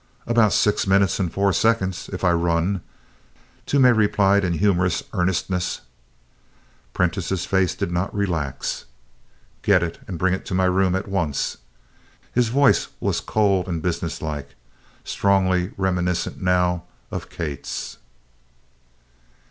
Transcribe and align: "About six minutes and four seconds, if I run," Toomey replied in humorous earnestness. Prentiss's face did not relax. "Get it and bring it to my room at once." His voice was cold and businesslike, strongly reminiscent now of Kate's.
"About 0.25 0.51
six 0.51 0.87
minutes 0.87 1.19
and 1.19 1.31
four 1.31 1.53
seconds, 1.53 2.09
if 2.11 2.23
I 2.23 2.31
run," 2.31 2.81
Toomey 3.67 3.91
replied 3.91 4.43
in 4.43 4.53
humorous 4.53 5.03
earnestness. 5.13 5.81
Prentiss's 6.91 7.45
face 7.45 7.75
did 7.75 7.91
not 7.91 8.11
relax. 8.11 8.85
"Get 9.61 9.83
it 9.83 9.99
and 10.07 10.17
bring 10.17 10.33
it 10.33 10.43
to 10.47 10.55
my 10.55 10.65
room 10.65 10.95
at 10.95 11.07
once." 11.07 11.57
His 12.33 12.47
voice 12.49 12.87
was 12.99 13.19
cold 13.21 13.67
and 13.67 13.79
businesslike, 13.79 14.55
strongly 15.03 15.71
reminiscent 15.77 16.41
now 16.41 16.85
of 17.11 17.29
Kate's. 17.29 17.99